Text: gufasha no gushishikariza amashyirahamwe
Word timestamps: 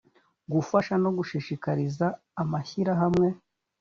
gufasha 0.53 0.93
no 1.03 1.09
gushishikariza 1.17 2.07
amashyirahamwe 2.41 3.27